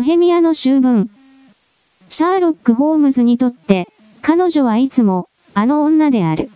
[0.00, 1.10] ボヘミアの修文。
[2.08, 3.86] シャーロック・ホームズにとって、
[4.22, 6.48] 彼女はいつも、あの女である。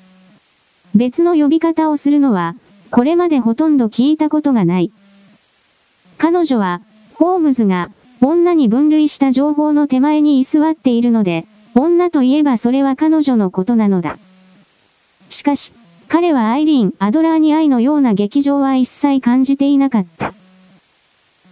[0.95, 2.57] 別の呼び方をするのは、
[2.91, 4.93] これまでほとんど聞いたことがない。
[6.17, 6.81] 彼女は、
[7.17, 7.91] ホームズが、
[8.23, 14.17] 女に分類した情報の手前に居座っているので、女といえばそれは彼女のことなのだ。
[15.29, 15.75] しかし、
[16.09, 20.33] 彼はアイリーン・アドラーに愛のような劇場は一切感じていなかった。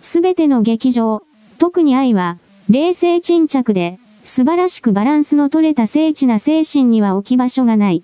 [0.01, 1.23] すべての劇場、
[1.63, 2.39] 特に愛は、
[2.69, 8.03] 冷静沈着で、素晴らしくバランスの取れた精緻な精神には置き場所がない。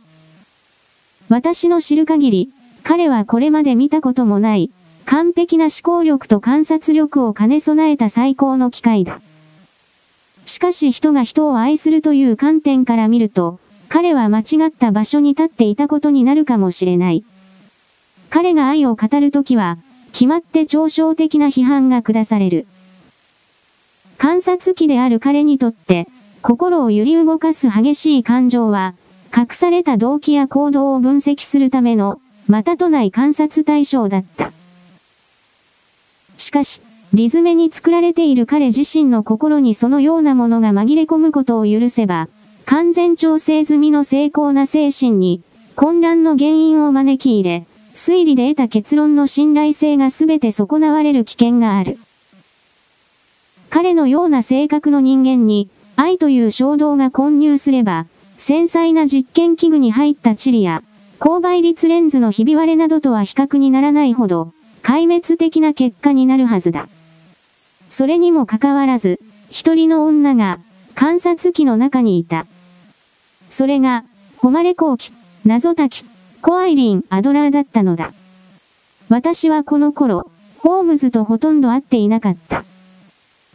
[1.28, 2.52] 私の知る限り、
[2.84, 4.70] 彼はこれまで見たこともない、
[5.06, 9.20] 完璧な思考力と観察力を兼ね備えた最高の機会だ。
[10.44, 17.24] しかし人が人を愛するという観点から見ると、彼は間違った場所に立っていたことになるかもしれない。
[18.30, 19.78] 彼が愛を語るときは、
[20.12, 22.68] 決まって嘲笑的な批判が下される。
[24.18, 26.08] 観察機である彼にとって、
[26.42, 28.94] 心を揺り動かす激しい感情は、
[29.34, 34.50] 隠された動機や行動を分析するための、またとない観察対象だった。
[36.36, 36.80] しかし、
[37.14, 42.28] リズメに作られている彼自身の心にそのようなものが紛れ込むことを許せば、
[42.66, 45.42] 完全調整済みの精巧な精神に、
[45.76, 51.98] 混乱の原因を招き入れ、推理で得た結論の信頼性が全て損なわれる危険がある。
[53.70, 60.82] 彼のような性格の人間に、愛という衝動が混入すれば、繊細な実験器具に入ったチリや、
[61.18, 64.52] 高倍率レンズのひび割れなどとは比較にならないほど、
[64.82, 66.88] 壊滅的な結果になるはずだ。
[67.90, 70.60] それにもかかわらず、一人の女が、
[70.94, 72.46] 観察機の中にいた。
[73.50, 74.04] それが、
[74.38, 75.12] 誉れ後期、
[75.44, 76.04] 謎解き、
[76.40, 78.12] コアイリン・アドラーだったのだ。
[79.08, 82.64] 私はこの頃、ホームズとほとんど会っていなかった。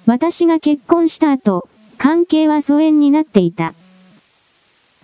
[0.05, 3.73] 私が結婚した後、関係は疎遠になっていた。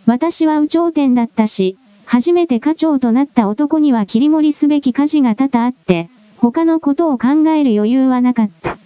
[0.05, 8.77] 私は有頂天だったし、初めて課長となった男には切り盛りすべき家事が多々あって、他のことを考える余裕はなかった。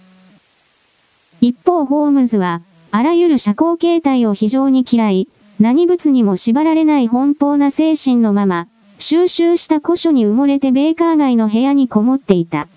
[1.40, 5.28] 一方ホームズは、あらゆる社交形態を非常に嫌い、
[5.58, 8.68] 何物にも縛られない奔放な精神のまま、
[8.98, 12.68] 収集した古書に埋もれてベーカー街の部屋にこもっていた。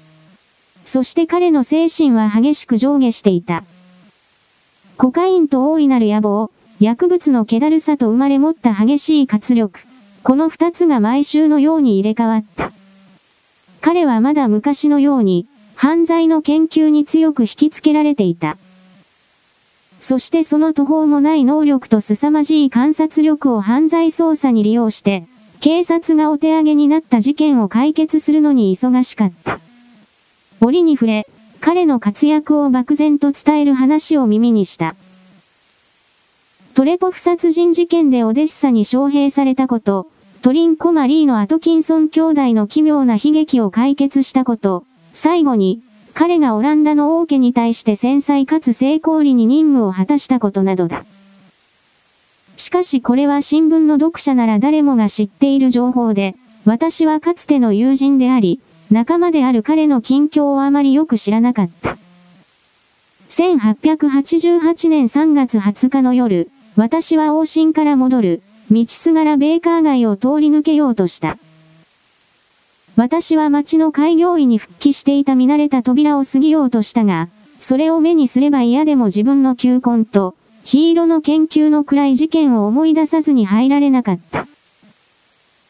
[0.88, 3.66] そして彼の精神は激しく上下していた。
[4.96, 6.50] コカインと大いなる野望、
[6.80, 9.81] 薬物の気だるさと生まれ持った激しい活力、
[10.24, 12.72] この二つが毎週のように入れ替わった。
[13.81, 18.58] 彼はまだ昔のように、犯罪の研究に強く引きつけられていた。
[20.00, 25.28] そしてその途方もない能力と凄まじい観察力を犯罪捜査に利用して、
[25.59, 29.59] 警察がお手上げになった事件を解決するのに忙しかった。
[30.59, 31.28] 折に触れ、
[31.59, 34.95] 彼の活躍を漠然と伝える話を耳にした。
[36.73, 40.07] トレポフ殺人事件でオデッサに招聘されたこと、
[40.41, 45.81] トリンコ・マリーのアトキンソン兄弟の奇妙な悲劇を解決したこと、最後に、
[46.13, 51.06] 彼がオランダの王家に対して繊細かつ成功裏に任務を果たしたことなどだ。
[52.56, 56.35] しかしこれは新聞の読者なら誰もが知っている情報で、
[56.66, 58.59] 私はかつての友人であり、
[58.90, 61.98] 仲間である彼の近況をあまりよく知らなかった。
[63.30, 71.38] 1888年3月20日の夜、私は往診から戻る、道すがらベーカー街を通り抜けようとした。
[72.96, 84.48] 私は町の開業医に復帰していた見慣れた扉を過ぎようとしたが、それを目にすれば嫌でも自分の球根と、ヒーロの研究の暗い事件を思い出さずに入られなかった。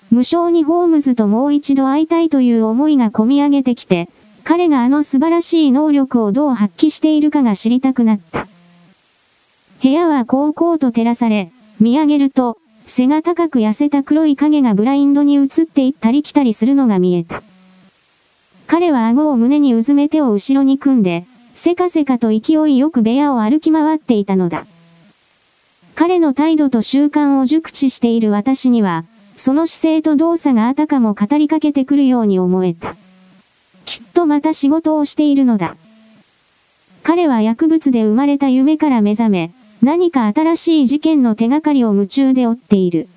[0.09, 4.09] 無償にホームズともう一度会いたいという思いが込み上げてきて、
[4.44, 8.47] 彼があの素晴らしい能力をどう発揮しているかが知りたくなった。
[9.84, 17.44] 部屋は高々と照らされ、見上げると、背が高く痩せた黒い影がブラインドに映っていったり来たりするのが見えた。
[18.66, 24.65] 彼は顎を胸にうずめ手を後ろに組んで、せかせかと勢いよく部屋を歩き回っていたのだ。
[25.95, 29.03] 彼の態度と習慣を熟知している私には、
[29.38, 32.95] その姿勢と動作があたかも語りかけてくるように思えた。
[33.86, 35.78] きっとまた仕事をしているのだ。
[37.04, 39.51] 彼は薬物で生まれた夢から目覚め、
[39.81, 43.07] 何か新しい事件の手がかりを夢中で追っている。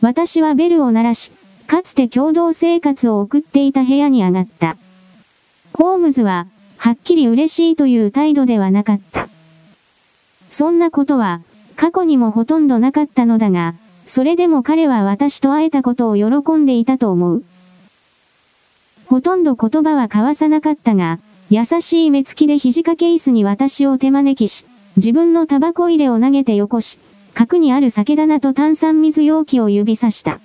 [0.00, 1.30] 私はベルを鳴らし、
[1.66, 4.78] かつて共同生活を送っていた部屋に上がった。
[5.74, 6.46] ホームズは、
[6.78, 9.28] はっきり嬉しいという態度ではなかった。
[10.48, 11.42] そんなことは、
[11.76, 13.74] 過去にもほとんどなかったのだが、
[14.08, 17.44] それでも彼は私と会えたことを喜んでいたと思う。
[19.04, 21.18] ほとんど言葉は交わさなかったが、
[21.50, 24.64] 優しい目つきで肘掛け椅子に私を手招きし、
[24.96, 26.98] 自分のタバコ入れを投げてよこし、
[27.34, 30.40] 角にある酒棚と炭酸水容器を指さした。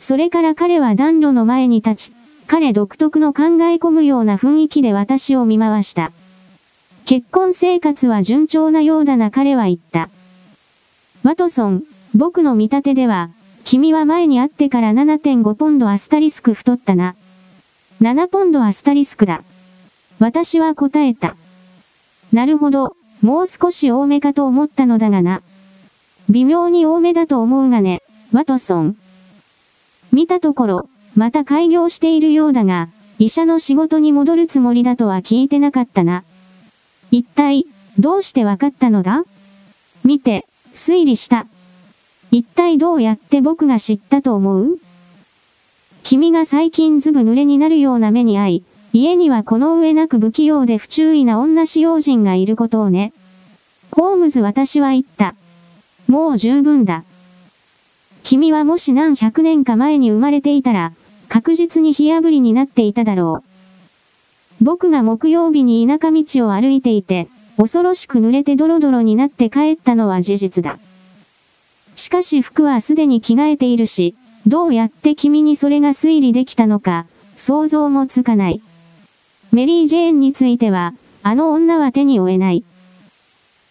[0.00, 2.12] それから彼は暖炉の前に立ち、
[2.48, 6.10] 彼独特の考え込むような雰囲気で私を見回した。
[7.04, 10.10] 結婚生活は順調なようだな彼は言った。
[11.22, 13.30] ワトソン、僕の見立てでは、
[13.64, 17.14] 君は前に会ってから7.5ポンドアスタリスク太ったな。
[18.00, 19.42] 7ポンドアスタリスクだ。
[20.18, 21.36] 私は答えた。
[22.32, 25.42] なるほど、もう少し多めかと思ったのだがな。
[26.28, 28.02] 微妙に多めだと思うがね、
[28.32, 28.96] ワトソン。
[30.12, 36.24] 見たところ、また開業しているようだが、医者の仕事に戻るつもりだとは聞いてなかったな。
[37.10, 37.66] 一体、
[37.98, 39.24] どうしてわかったのだ？
[40.04, 41.46] 見て、推理した。
[42.30, 44.78] 一体どうやって僕が知ったと思う？
[46.02, 53.12] 君が最近ずぶ濡れになるような目に遭い、家にはこの上なく不器用で不注意な女使用人がいることをね。
[53.90, 55.34] ホームズ私は言った。
[56.06, 57.04] もう十分だ。
[58.22, 60.92] 君はもし何百年か前に生まれていたら、
[61.28, 63.42] 確実に火炙りになっていただろ
[64.60, 64.64] う。
[64.64, 70.78] 僕が木曜日に田舎道を歩いていて、恐ろしく濡れてドロドロになって帰ったのは事実だ。
[71.96, 74.14] しかし服はすでに着替えているし、
[74.46, 77.06] どうやって君にそれが推理できたのか、
[77.36, 78.60] 想像もつかない。
[79.52, 82.64] メリー・ジェーンについては、あの女は手に負えない。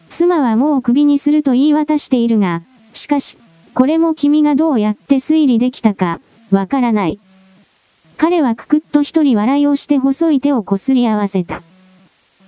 [0.10, 2.63] 妻はもう首にすると言い渡しているが、
[2.94, 3.38] しかし、
[3.74, 6.19] これも君がどうやって推理できたか、
[6.51, 7.19] わからない。
[8.18, 11.62] 彼はくくっと一人笑いをして細い手をこすり合わせた。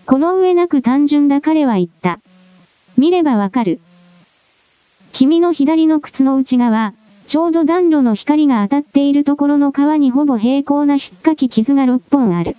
[0.05, 2.19] この上なく単純だ彼は言った。
[2.97, 3.79] 見ればわかる。
[5.11, 6.93] 君の左の靴の内側、
[7.27, 12.55] ちょうど暖炉の光が当たっているところの皮にほぼ平行な引っかき傷が6本ある。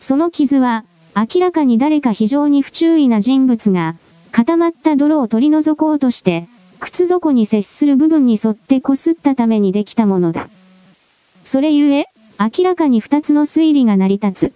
[0.00, 0.84] その傷は、
[1.16, 3.96] 明らかに誰か非常に不注意な人物が、
[4.32, 6.48] 固まった泥を取り除こうとして、
[6.78, 10.48] 靴底に接する部分に沿って擦ったためにできたものだ。
[11.44, 12.06] それゆえ、
[12.38, 14.52] 明らかに二つの推理が成り立つ。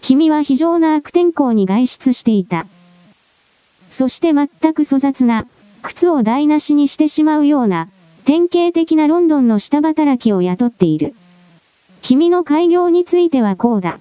[0.00, 2.66] 君は非常な悪天候に外出していた。
[3.90, 5.46] そして全く粗雑な、
[5.82, 7.88] 靴を台無しにしてしまうような、
[8.24, 11.14] 典型的なロンドンの下働きを雇っている。
[12.00, 14.00] 君の開業についてはこうだ。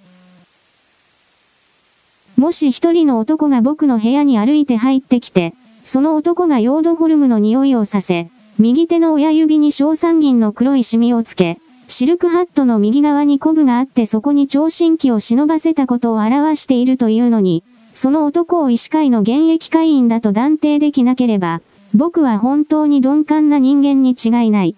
[2.37, 5.53] もし一人の男が僕の部屋に歩いて入ってきて、
[5.83, 17.63] その男がヨードホルムの匂いをさせ、右手の親指に小三銀の黒いシミをつけ、シルクハットの右側にコブがあってそこに聴診器を忍ばせたことを表しているというのに、
[17.93, 21.61] その男を医師会の現役会員だと断定できなければ、
[21.93, 24.75] 僕は本当に鈍感な人間に違いない。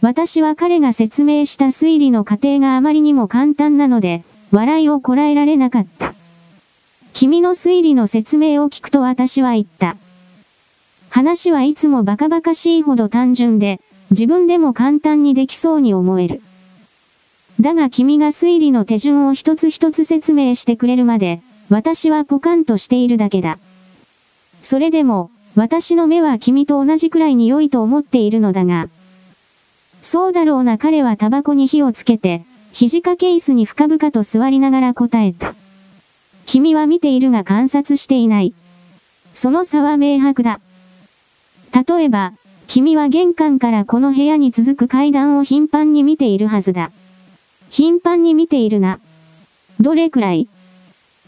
[0.00, 6.14] 私は彼が説明した推理の過程があまりにも簡単なので、笑いをこらえられなかった。
[7.14, 9.96] 君の推理の説明を聞くと私は言った。
[11.10, 13.80] 話はいつもバカバカしいほど単純で、
[14.10, 16.42] 自分でも簡単にできそうに思える。
[17.60, 21.40] だが君が推理の手順を一つ一つ説明してくれるまで、
[21.70, 23.58] 私はポカンとしているだけだ。
[24.62, 28.88] それでも、私の目は君と同じくらいに良いと思っているのだが。
[30.02, 35.54] そうだろうな彼はタバコに火をつけて、肘掛け椅子に深々と座りながら答えた。
[36.44, 38.52] 君は見ているが観察していない。
[39.32, 40.60] その差は明白だ。
[41.72, 42.34] 例えば、
[42.66, 46.90] 君は玄関からこの部屋に続く階段を頻繁に見ているはずだ。
[47.70, 49.00] 頻繁に見ているな。
[49.80, 50.48] どれくらい？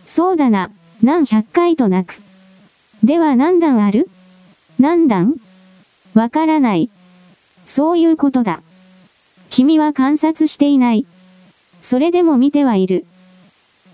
[0.06, 0.70] そうだな、
[1.02, 2.22] 何百回となく。
[3.04, 4.08] では何段ある？
[4.78, 5.34] 何段？
[6.14, 6.90] わからない。
[7.66, 8.62] そういうことだ。
[9.50, 11.06] 君は観察していない。
[11.82, 13.04] それでも見てはいる。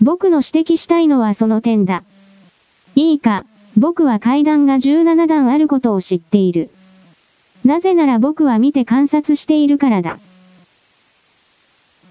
[0.01, 2.05] 僕の指摘したいのはその点だ。
[2.95, 3.45] いいか、
[3.77, 6.71] 僕は階段が17段あることを知っている。
[7.65, 10.19] なぜなら僕は見て観察しているからだ。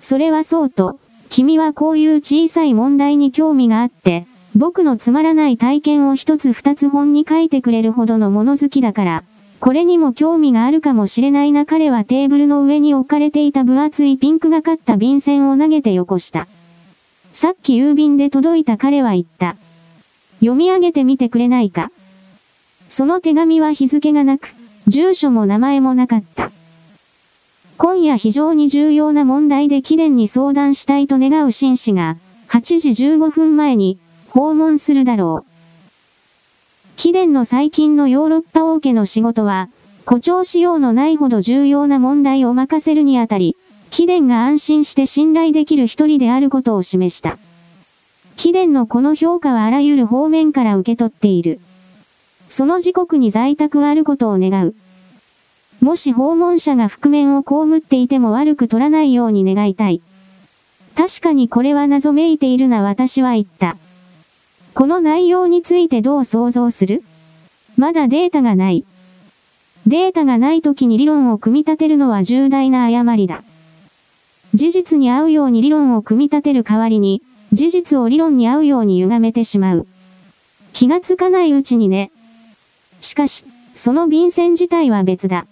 [0.01, 0.99] それはそうと、
[1.31, 9.23] 君はこういう小さい問題に興味があって、僕のつまらない体験を一つ二つ本に書いてくれるほどの物好きだから、
[9.61, 16.49] これにも興味があるかもしれないな彼はテーブルの上に置かれていた分厚いピンクがかった便箋を投げてよこした。
[17.31, 19.55] さっき郵便で届いた彼は言った。
[20.41, 21.91] 読み上げてみてくれないか？
[22.89, 24.53] その手紙は日付がなく、
[24.87, 26.51] 住所も名前もなかった。
[27.83, 32.17] 今夜非常に重要な問題で貴殿に相談したいと願う紳士が、
[32.49, 33.97] 8時15分前に、
[34.29, 35.51] 訪問するだろう。
[36.95, 39.67] 貴殿の最近のヨーロッパ王家の仕事は、
[40.05, 43.57] 誇張しようのないほど重要な問題を任せるにあたり、
[43.89, 47.39] 貴殿が安心して信頼できる一人であることを示した。
[48.35, 51.59] 貴殿のこの評価はあらゆる方面から受け取っている。
[52.47, 54.75] その時刻に在宅あることを願う。
[55.81, 60.01] もし訪問者が覆面を被っていても悪く取らないように願いたい。
[60.95, 63.77] 確かにこれは謎めいているな私は言った。
[64.75, 67.03] この内容についてどう想像する？
[67.77, 68.85] まだデータがない。
[69.87, 73.43] データがない時に理論を組み立てるのは重大な誤りだ。
[74.53, 79.87] 事実に合うように理論を組み立てる代わりに、事実を理論に合うように歪めてしまう。
[80.73, 82.11] 気がつかないうちにね。
[82.99, 83.45] しかし、
[83.75, 85.47] その便箋自体は別だ。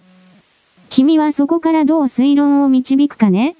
[0.90, 3.54] 君はそこからどう推論を導くかね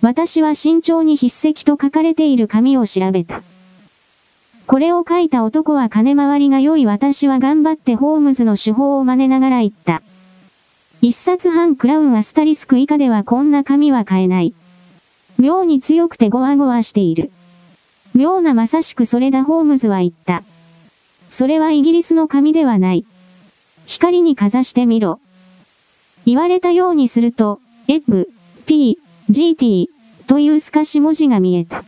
[0.00, 3.42] 私は慎重に筆跡と書かれている紙を調べた。
[4.68, 10.00] これを書いた男は金回りが良い私は頑張ってホームズの手法を真似ながら言った。
[11.02, 14.54] 一冊半クラウンアスタリスク以下ではこんな紙は買えない。
[15.38, 17.32] 妙に強くてゴワゴワしている。
[18.14, 20.44] 妙なまさしくそれだホームズは言った。
[21.30, 23.04] それはイギリスの紙ではない。
[23.86, 25.18] 光にかざしてみろ。
[26.28, 27.58] 言われたようにすると、
[27.88, 28.28] エッグ、
[28.66, 28.98] P、
[29.30, 29.86] GT
[30.26, 31.84] という透かし文字が見えた。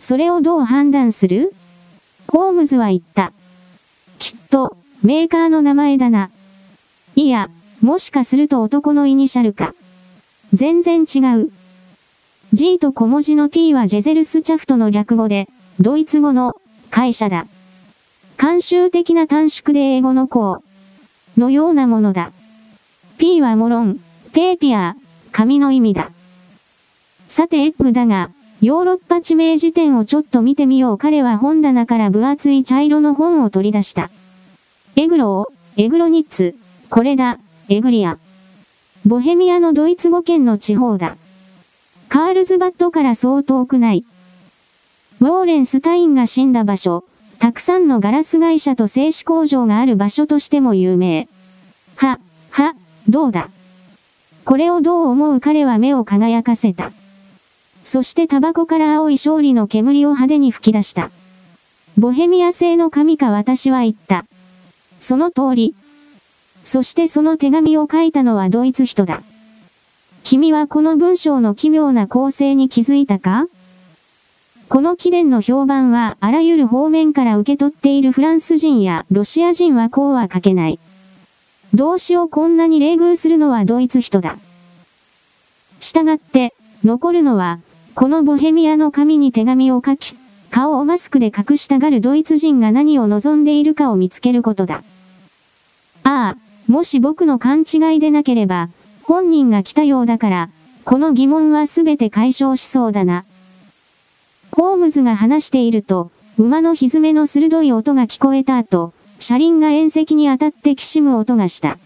[0.00, 1.54] それをどう判断する？
[2.26, 3.32] ホームズは言った。
[4.18, 6.32] きっと、メーカーの名前だな。
[7.14, 7.50] いや、
[7.80, 9.76] もしかすると男のイニシャルか。
[10.52, 11.52] 全然違う。
[12.52, 16.56] G と小文字の T はジェゼルスチャフトの略語で、ドイツ語の
[16.90, 17.46] 会社だ。
[18.36, 20.64] 慣習的な短縮で英語の項
[21.36, 22.32] のようなものだ。
[23.42, 24.00] はモロン、
[24.32, 24.96] ペーピア、
[25.32, 26.10] 紙の意味だ。
[27.28, 28.30] さてエッグだが、
[28.62, 30.98] ヨーロッパ地名辞典をちょっと見てみよう。
[30.98, 34.10] 彼は本棚から分厚い茶色の本を取り出した。
[34.94, 36.54] エグロー、エグロニッツ、
[36.88, 38.18] これだ、エグリア。
[39.04, 41.16] ボヘミアのドイツ語圏の地方だ。
[42.08, 44.04] カールズバットからそう遠くない。
[45.20, 47.04] ウォーレンシュタインが死んだ場所、
[47.38, 51.28] たくさんのガラス会社と製紙工場がある場所としても有名。
[51.96, 52.20] は、
[53.08, 53.48] どうだ？
[54.44, 56.92] これをどう思う彼は目を輝かせた。
[57.84, 61.10] そしてタバコから青い勝利の煙を派手に吹き出した。
[61.98, 64.24] ボヘミア製の紙か私は言った。
[65.00, 65.74] その通り。
[66.64, 69.22] そしてその手紙を書いたのはドイツ人だ。
[70.22, 73.46] 君はこの文章の奇妙な構成に気づいたか？
[74.68, 80.78] この記伝の評判はあらゆる方面から受け取っているフランス人やロシア人はこうは書けない。
[81.74, 84.36] 動詞をこんなに冷遇するのはドイツ人だ。
[85.80, 87.60] したがって、残るのは、
[87.94, 90.14] このボヘミアの紙に手紙を書き、
[90.50, 94.82] 顔をマスクで隠したがるドイツ人が何を望んでいるかを見つけることだ。
[96.04, 96.36] ああ、
[96.66, 98.68] もし僕の勘違いでなければ、
[99.02, 100.50] 本人が来たようだから、
[100.84, 103.24] この疑問はすべて解消しそうだな。
[104.50, 111.78] ホームズが話していると、馬の蹄の鋭い音が聞こえた後、車輪が縁石に当たってきしむ音がした。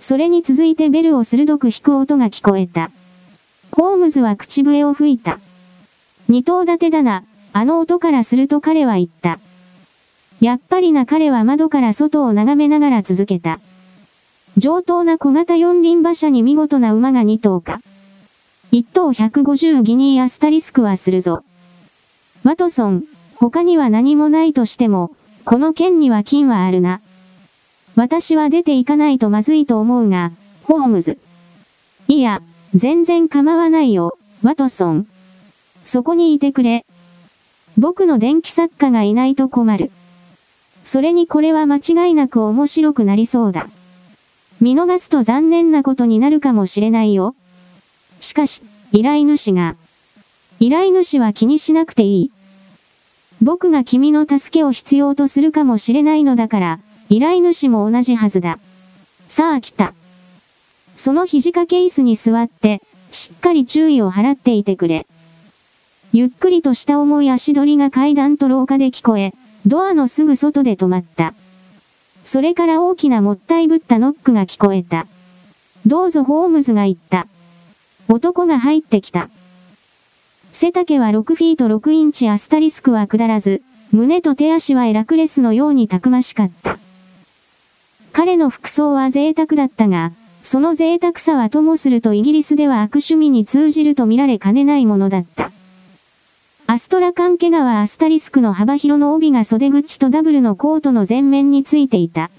[0.00, 2.90] それに続いてベルを鋭く弾く音が聞こえた。
[3.72, 5.38] ホームズは口笛を吹いた。
[6.28, 9.38] 二頭立てだな、あの音からすると彼は言った。
[10.40, 13.60] やっぱりな彼は窓から外を眺めながら続けた。
[14.56, 17.80] 上等な小型四輪馬車に見事な馬が二頭か。
[18.72, 21.44] 一頭150ギニーアスタリスクはするぞ。
[22.42, 23.04] ワトソン、
[23.36, 25.12] 他には何もないとしても、
[25.44, 27.00] この剣には金はあるな。
[27.96, 30.32] 私は出ていかないとまずいと思うが、
[30.62, 31.18] ホームズ。
[32.08, 32.42] いや、
[32.74, 35.06] 全然構わないよ、ワトソン。
[35.84, 36.84] そこにいてくれ。
[37.76, 39.90] 僕の電気作家がいないと困る。
[40.84, 43.68] それにこれは間違いなく面白くなりそうだ。
[44.60, 47.34] 見逃すと残念なことになるかもしれないよ。
[48.20, 49.76] しかし、依頼主が。
[50.58, 52.30] 依頼主は気にしなくていい。
[53.42, 58.58] 僕が君の助けを必要とするかもしれないのだから、依頼主も同じはずだ。
[59.28, 59.94] さあ来た。
[60.96, 65.06] その肘掛け椅子に座って、しっかり注意を払っていてくれ。
[66.12, 69.32] ゆっくりとした重い足取りが階段と廊下で聞こえ、
[69.66, 71.34] ドアのすぐ外で止まった。
[72.24, 75.06] それから大きなもったいぶったノックが聞こえた。
[75.86, 77.26] どうぞホームズが言った。
[78.08, 79.30] 男が入ってきた。
[80.52, 86.78] 背丈は6フィート6インチアスタリスクは下らず、胸と手足はエラクレスのようにたくましかった。
[88.12, 95.52] 彼の服装は贅沢だったが、その贅沢さはともするとイギリスでは悪趣味に通じると見られかねないものだった。
[96.66, 102.30] アストラカンケ川アスタリスクの幅広の帯が袖口とダブルのコートの前面についていた。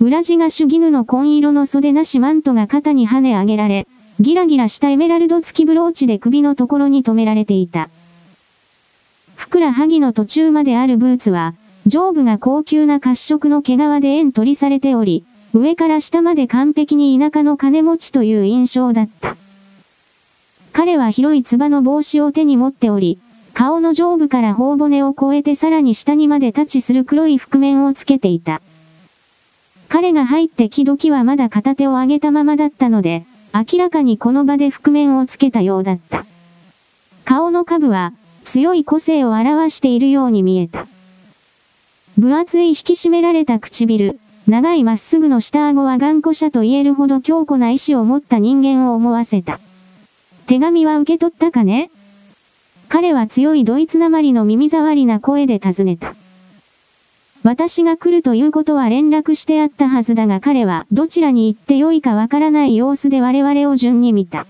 [0.00, 3.86] 裏地が主義布の紺色の袖なしマントが肩に跳ね上げられ、
[4.20, 7.88] ギラギラしたエメラルド付きブローチで首のところに留められていた。
[9.34, 11.54] ふくらはぎの途中まであるブーツは、
[11.86, 19.36] 上部が高級な褐色の毛皮で円取りされており、上から下まで完璧に田舎の金持ちという印象だった。
[20.72, 23.18] 彼は広いつばの帽子を手に持っており、
[23.52, 28.62] 顔の上部から頬骨を越えてさらに下にまでタッチする黒い覆面をつけていた。
[29.88, 36.24] 彼が入って気時はまだ片手を上げたままだったので、明らかにこの場で覆面をつけたようだった。
[37.24, 40.86] 顔の下部は、強い個性を表しているように見えた。
[42.18, 44.18] 分厚い引き締められた唇、
[44.48, 49.60] 長いまっすぐの下顎は頑固者と言えるほど強固な意志を持った人間を思わせた。
[50.46, 51.90] 手紙は受け取ったかね？
[52.88, 56.14] 彼は強いドイツなまりの耳障りな声で尋ねた。
[57.44, 64.46] 私が来るということは連絡してあったはずだが彼はどちらに行ってよいかわからない様子で我々を順に見た。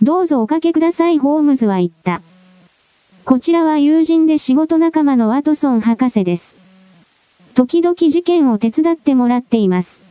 [0.00, 2.22] どうぞおかけくださいホームズは言った。
[3.24, 6.56] こちらは友人で仕事仲間のワトソン博士です。
[7.54, 10.04] 時々事件を手伝ってもらっています。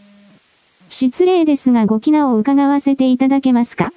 [0.90, 3.94] 失礼ですがご気名を伺わせていただけますか？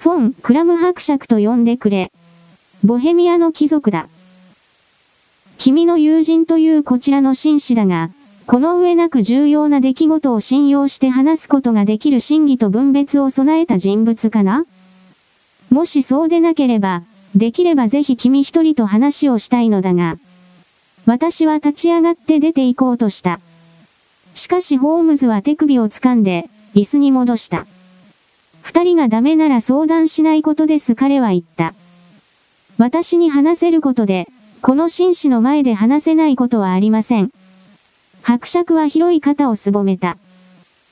[0.00, 2.12] フォン・クラム伯爵と呼んでくれ。
[2.84, 4.06] ボヘミアの貴族だ。
[5.62, 8.08] 君の友人というこちらの紳士だが、
[8.46, 14.64] この上なく重要な出来事を信用して話すことができる真偽と分別を備えた人物かな？
[15.68, 17.02] もしそうでなければ、
[17.36, 20.16] できればぜひ君一人と話をしたいのだが、
[21.04, 23.38] 私は立ち上がって出て行こうとした。
[24.32, 27.66] しかしホームズは手首を掴んで、椅子に戻した。
[28.62, 31.74] 二人がダメなら相談しないことです彼は言った。
[32.78, 34.26] 私に話せることで、
[34.62, 37.30] この紳士の前で話せないことはありません。
[38.20, 40.18] 伯爵は広い肩をすぼめた。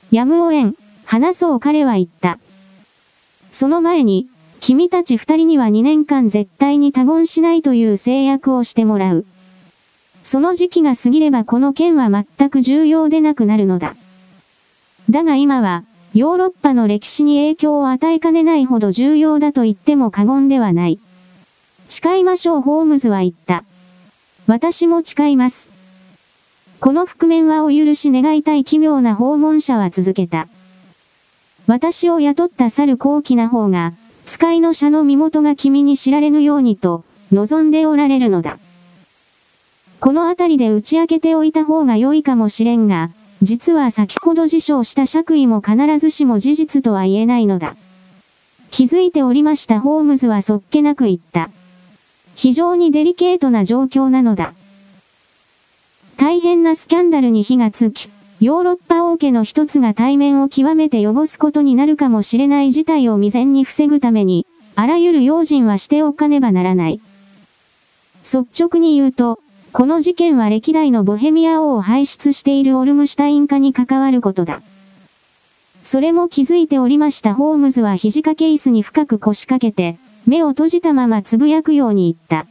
[0.09, 0.73] やむをえん、
[1.05, 2.39] 話そう彼は言った。
[3.51, 4.27] その前に、
[4.59, 9.25] 君たち二人には2年間絶対に他言しないという制約をしてもらう。
[10.23, 13.95] その時期が過ぎればこの件は全く重要でなくなるのだ。
[15.11, 15.83] だが今は、
[16.15, 20.99] ヨーロッパの歴史に影響を与えかねないほど重要だと言っても過言ではない。
[21.89, 23.63] 誓いましょうホームズは言った。
[24.45, 25.71] 私も誓います。
[26.79, 30.47] この覆面はお許し願いたい奇妙な訪問者は続けた。
[31.65, 33.93] 私を雇った猿高貴な方が、
[34.27, 38.59] 使いの社の身元が君に知られぬようにと、望んでおられるのだ。
[39.99, 43.09] このあたりで打ち明けておいた方が良いかもしれんが、
[43.41, 47.75] 実は先ほど自称した爵位も必ずしも事実とは言えないのだ。
[48.69, 51.49] 気づいておりましたホームズはそっけなく言った。
[52.39, 54.53] 非常にデリケートな状況なのだ。
[56.15, 64.47] 大変なスキャンダルに火がつき、ヨーロッパ王家の一つが対面を極めて汚すことになるかもしれない事態を未然に防ぐために、
[64.77, 67.01] あらゆる用心はしておかねばならない。
[68.23, 69.41] 率直に言うと、
[69.73, 74.61] この事件は歴代のボヘミア王を輩出しているオルムシュタイン化に関わることだ。
[75.83, 79.99] それも気づいておりましたホームズは肘掛け椅子に深く腰掛けて、
[80.29, 82.47] 目を閉じたままつぶやくように言った。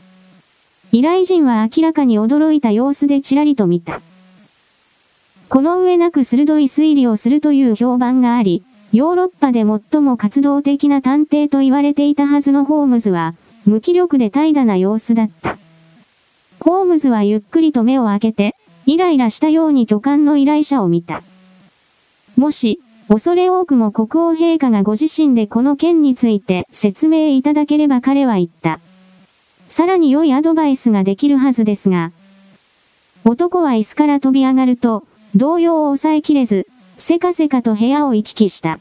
[0.90, 4.00] 依頼人は明らかに驚いた様子でちらりと見た。
[5.48, 15.56] この上なく鋭い推理をするという評判があり、ヨーロッパで最も活動的な探偵と言われていたはずのホームズは、無気力で怠惰な様子だった。
[16.58, 21.22] ホームズはゆっくりと目を開けて、イライラしたように巨漢の依頼者を見た。
[22.36, 28.80] もし、恐れ多くも国王陛下がご自身でこの件について説明いただければ彼は言った。
[29.68, 32.12] さらに良いアドバイスができるはずですが、
[33.24, 36.66] 男は椅子から飛び上がると、動揺を抑えきれず、
[36.98, 38.78] せかせかと部屋を行き来した。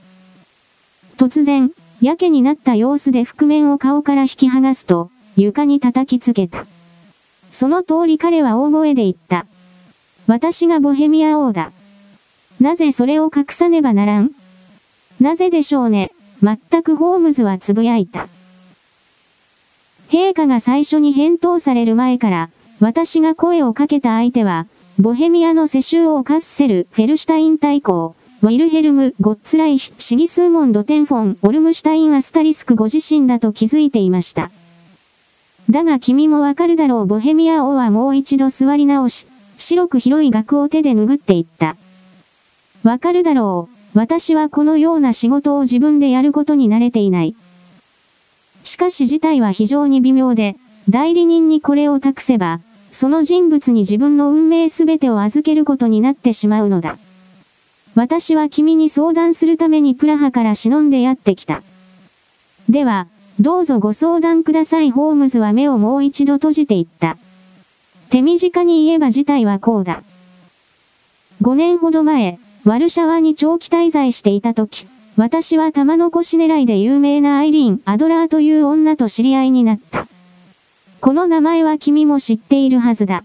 [1.17, 6.65] 突然、やけになった様子で覆面を顔から引き剥がすと、床に叩きつけた。
[7.51, 9.45] その通り彼は大声で言った。
[10.27, 11.71] 私がボヘミア王だ。
[12.67, 14.31] なぜそれを隠さねばならん？
[15.21, 16.11] なぜでしょうね。
[16.43, 18.27] 全くホームズはつぶやいた。
[20.09, 22.49] 陛下が最初に返答される前から、
[22.81, 24.67] 私が声をかけた相手は、
[24.99, 34.51] ボヘミアの世襲王カッセル・フェルシュタイン大公、ウィルヘルム、ゴッツライヒ、シギスーモンド・テンフォン、オルムシュタイン・アスタリスクご自身だと気づいていました。
[35.69, 39.25] だが君もわかるだろうボヘミア王はもう一度座り直し、
[39.57, 41.77] 白く広い額を手で拭っていった。
[42.87, 43.97] わかるだろう。
[43.97, 47.35] 私はこのような仕事を自分でやることに慣れていない。
[48.63, 50.55] しかし事態は非常に微妙で、
[50.87, 52.61] 代理人にこれを託せば、
[52.93, 56.97] その人物に自分の運命すべてを預けることになってしまうのだ。
[57.93, 61.63] 私は君に相談するためにプラハから忍んでやってきた。
[62.69, 64.91] では、どうぞご相談ください。
[64.91, 67.17] ホームズは目をもう一度閉じていった。
[68.11, 70.03] 手短に言えば事態はこうだ。
[71.41, 80.05] 5年ほど前、ワルシャワに長期滞在していた時、私は玉の腰狙いで有名なアイリーン・アドラーという女と知り合いになった。
[80.99, 83.23] この名前は君も知っているはずだ。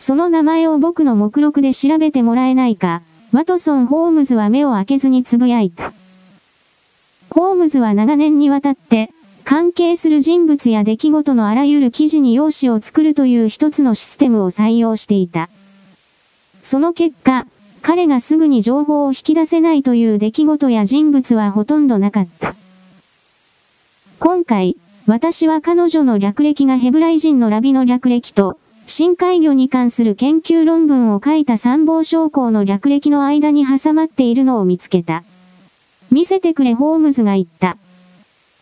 [0.00, 5.92] その名前を僕の目録で調べてもらえないか、ワトソン・ホームズは目を開けずにつぶやいた。
[7.30, 9.12] ホームズは長年にわたって、
[9.44, 15.48] 関係する人物や出来事のあらゆる記事に用紙を作るという一つのシステムを採用していた。
[16.64, 17.46] その結果、
[17.86, 22.56] 彼がすぐに情報を引き出せないという出来事や人物はほとんどなかった。
[24.18, 35.22] 今回、私は彼女の略歴がヘブライ人のラビの略歴と、深海魚に関する研究論文を書いた参謀将校の略歴の間に挟まっているのを見つけた。
[36.10, 37.76] 見せてくれホームズが言った。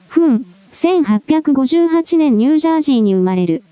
[0.07, 3.63] ふん、1858年ニュージャージーに生まれる。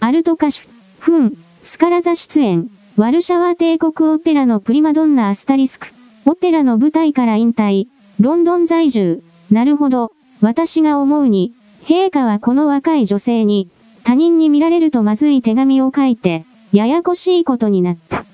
[0.00, 0.62] アルト歌手、
[1.00, 5.86] ふん、スカラザ出演、ワルシャワ帝国オペラのプリマドンナアスタリスク、
[6.24, 7.86] オペラの舞台から引退、
[8.18, 13.70] ロンドン在住、なるほど、私が思うに、陛下はこの若い女性に、
[14.02, 18.24] 他人に見られるとまずい手紙を書いて、ややこしいことになった。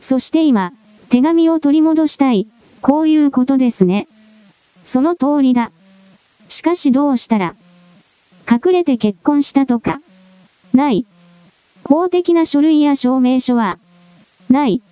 [0.00, 0.72] そして今、
[1.08, 2.46] 手紙を取り戻したい、
[2.80, 4.06] こういうことですね。
[4.84, 5.72] その通りだ。
[6.46, 7.56] しかしどうしたら、
[8.48, 10.00] 隠れて結婚したとか、
[10.72, 11.06] ない。
[11.84, 13.78] 法的な書類や証明書は、
[14.50, 14.82] ない。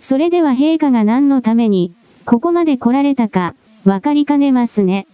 [0.00, 1.92] それでは陛下が何のために、
[2.24, 5.06] ここまで来られたか、わかりかねますね。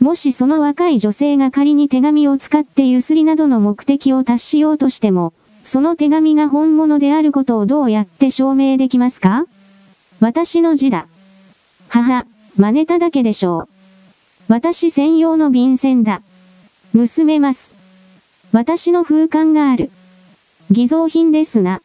[0.00, 5.32] もしその若い女性が仮に手紙を使ってゆすりなどの目的を達しようとしても、
[5.64, 9.44] その手紙が本物であることをどうやって証明できますか？
[10.18, 11.06] 私の字だ。
[11.88, 13.68] はは、真似ただけでしょう。
[14.48, 16.22] 私専用の便箋だ。
[16.94, 17.74] 結めます。
[18.52, 19.90] 私の風館がある。
[20.70, 21.80] 偽造品ですな。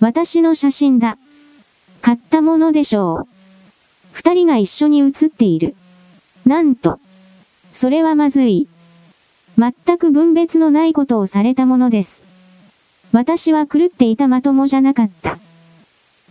[0.00, 1.18] 私の写真だ。
[2.00, 3.28] 買ったものでしょう。
[4.12, 5.74] 二人が一緒に写っている。
[6.46, 6.98] なんと。
[7.74, 8.68] それはまずい。
[9.58, 12.24] 全く分別のないことをされたものです。
[13.12, 15.38] 私は狂っていたまともじゃなかった。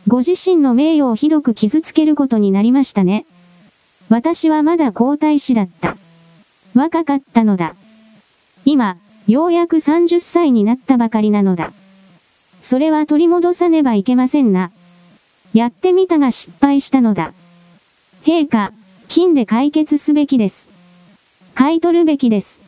[0.08, 3.28] ご自身の名誉をひどく傷つけることになりましたね。
[4.10, 5.97] 私はまだ皇太子だった。
[6.74, 7.76] 若かったのだ。
[8.65, 11.73] 今、ようやく30歳になったばかりなのだ。
[12.62, 14.71] それは取り戻さねばいけませんな。
[15.53, 17.34] やってみたが失敗したのだ。
[18.23, 18.71] 陛下、
[19.07, 20.69] 金で解決すべきです。
[21.55, 22.62] 買い取るべきです。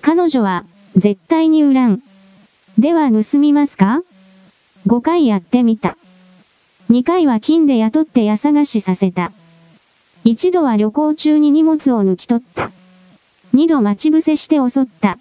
[0.00, 0.64] 彼女は、
[0.96, 2.02] 絶対に売らん。
[2.78, 4.02] では盗みますか
[4.86, 5.96] ?5 回やってみた。
[6.90, 9.32] 2回は金で雇って家探しさせた。
[10.24, 12.70] 一度は旅行中に荷物を抜き取った。
[13.52, 15.18] 二度待ち伏せして襲った。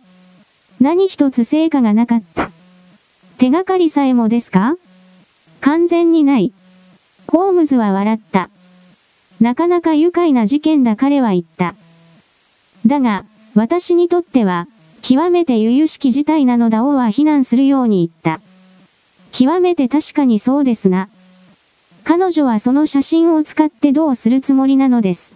[0.81, 2.49] 何一つ成果がなかった。
[3.37, 4.77] 手がかりさえもですか？
[5.59, 6.51] 完全にない。
[7.27, 8.49] ホームズは笑った。
[9.39, 11.75] なかなか愉快な事件だ彼は言った。
[12.87, 14.67] だが、私にとっては、
[15.03, 18.41] 極めて由々しき事態なのだ王は非難するように言った。
[19.31, 21.09] 極めて確かにそうですな。
[22.03, 25.35] 彼女はその写真を使ってどうするつもりなのです。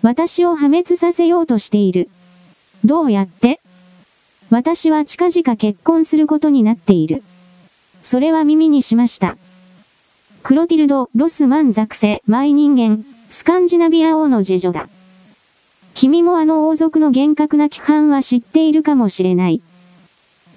[0.00, 2.08] 私を破滅させようとしている。
[2.82, 3.60] どうやって？
[4.50, 7.22] 私は近々結婚することになっている。
[8.02, 9.36] それは耳にしました。
[10.42, 14.88] クロティルド・ロスマンザクセ・マイ人間、スカンジナビア王の次女だ。
[15.94, 19.62] 君もあの王族の厳格な規範は知っているかもしれない。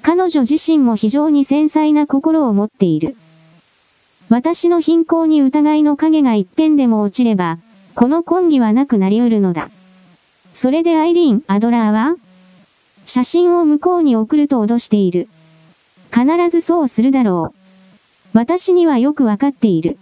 [0.02, 3.16] 彼女自身も非常に繊細な心を持っている。
[4.30, 7.60] 私の貧困に疑いの影が一辺でも落ちれば、
[7.96, 9.70] この根義はなくなり得るのだ。
[10.54, 12.16] それでアイリーン・アドラーは
[13.08, 15.30] 写真を向こうに送ると脅している。
[16.14, 18.38] 必ずそうするだろう。
[18.38, 19.98] 私にはよくわかっている。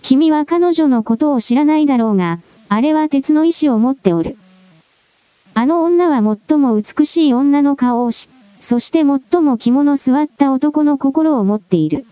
[0.00, 2.40] 君は彼女のことを知らないだろうが、
[2.70, 4.38] あれは鉄の意志を持っておる。
[5.52, 8.30] あの女は最も美しい女の顔をし、
[8.62, 12.06] そして最も着物座った男の心を持っている。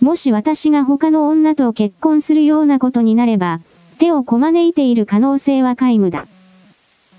[0.00, 3.60] もし私が他の女と結婚するようなことになれば、
[3.98, 6.28] 手をこまねいている可能性は皆無だ。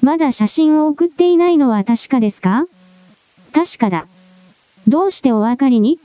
[0.08, 2.66] まだ写真を送っていないのは確かですか？
[3.52, 4.08] 確かだ。
[4.88, 6.00] どうしてお分かりに？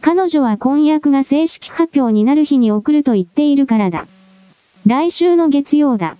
[0.00, 4.08] 彼女は婚約が正式発表になる日に送ると言っているからだ。
[4.84, 6.16] 来週の月曜だ。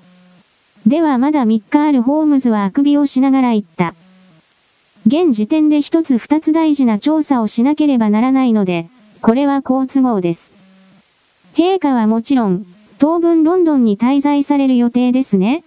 [0.86, 3.96] ではまだ3日あるホームズはあくびをしながら言った。
[5.04, 8.88] 現時点で一つ二つ大事な調査をしなければならないので、
[9.20, 10.54] これは好都合です。
[11.54, 12.66] 陛下はもちろん、
[13.00, 15.64] 当分ロンドンに滞在される予定ですね。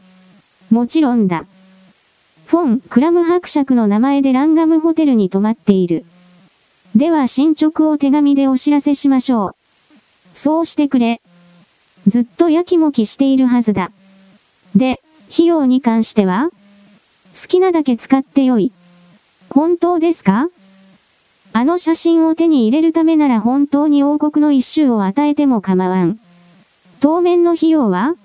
[0.71, 1.45] もちろんだ。
[2.45, 6.05] フォン・クラム伯爵の名前でランガムホテルに泊まっている。
[6.95, 9.55] では進捗を手紙でお知らせしましょう。
[10.33, 11.21] そうしてくれ。
[12.07, 13.91] ずっとやきもきしているはずだ。
[14.75, 16.49] で、費用に関しては？
[17.33, 18.71] 好きなだけ使ってよい。
[19.49, 20.47] 本当ですか？
[21.53, 26.17] あの写真を手に入れるためなら本当に王国の一周を与えても構わん。
[27.01, 28.15] 当面の費用は？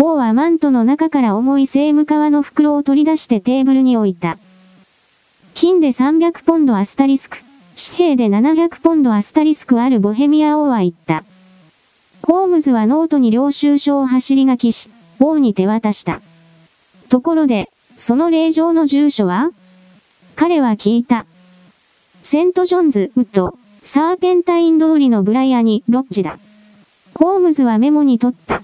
[0.00, 4.38] 王はマントの中から重いセーム革の袋を取り出してテーブルに置いた。
[5.54, 7.38] 金で300ポンドアスタリスク、
[7.74, 11.24] 紙幣で700ポンドアスタリスクあるボヘミア王は言った。
[12.22, 16.20] ホームズはノートに領収書を走り書きし、王に手渡した。
[17.08, 19.50] ところで、その令状の住所は？
[20.36, 21.26] 彼は聞いた。
[22.22, 26.38] セントジョンズ・ウッド、サーペンタイン通りのブライオニ・ロッジだ。
[27.14, 28.62] ホームズはメモに取った。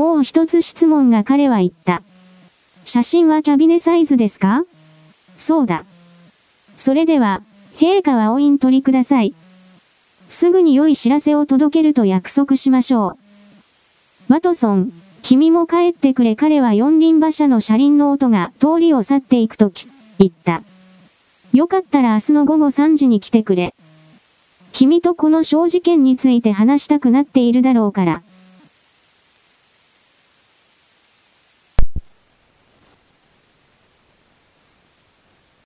[0.00, 2.00] もう一つ質問が彼は言った。
[2.86, 4.64] 写真はキャビネサイズですか？
[5.36, 5.84] そうだ。
[6.78, 7.42] それでは、
[7.76, 9.34] 陛下はお印取りください。
[10.30, 13.18] すぐに良い知らせを届けると約束しましょ
[14.28, 14.32] う。
[14.32, 19.86] ワトソン、君も帰ってくれ彼は四輪馬車の車輪の音が通りを去っていくとき、
[20.18, 20.62] 言った。
[21.52, 23.74] よかったら明日の午後3時に来てくれ。
[24.72, 28.22] 君とこの小事件について話したくなっているだろうから。